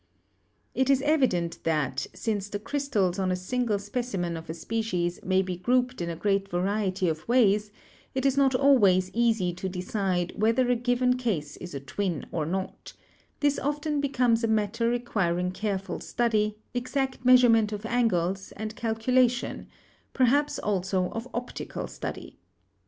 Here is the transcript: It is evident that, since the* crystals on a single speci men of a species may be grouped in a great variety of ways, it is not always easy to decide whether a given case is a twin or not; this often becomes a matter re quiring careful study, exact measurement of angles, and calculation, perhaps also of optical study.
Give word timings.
It 0.73 0.89
is 0.89 1.03
evident 1.03 1.59
that, 1.63 2.07
since 2.15 2.49
the* 2.49 2.57
crystals 2.57 3.19
on 3.19 3.31
a 3.31 3.35
single 3.35 3.77
speci 3.77 4.17
men 4.17 4.35
of 4.35 4.49
a 4.49 4.53
species 4.55 5.19
may 5.23 5.43
be 5.43 5.55
grouped 5.55 6.01
in 6.01 6.09
a 6.09 6.15
great 6.15 6.49
variety 6.49 7.07
of 7.07 7.27
ways, 7.27 7.69
it 8.15 8.25
is 8.25 8.35
not 8.35 8.55
always 8.55 9.11
easy 9.13 9.53
to 9.53 9.69
decide 9.69 10.33
whether 10.35 10.71
a 10.71 10.75
given 10.75 11.17
case 11.17 11.55
is 11.57 11.75
a 11.75 11.79
twin 11.79 12.25
or 12.31 12.47
not; 12.47 12.93
this 13.41 13.59
often 13.59 14.01
becomes 14.01 14.43
a 14.43 14.47
matter 14.47 14.89
re 14.89 14.97
quiring 14.97 15.51
careful 15.51 15.99
study, 15.99 16.57
exact 16.73 17.23
measurement 17.23 17.71
of 17.71 17.85
angles, 17.85 18.51
and 18.53 18.75
calculation, 18.75 19.67
perhaps 20.13 20.57
also 20.57 21.09
of 21.11 21.27
optical 21.31 21.85
study. 21.87 22.39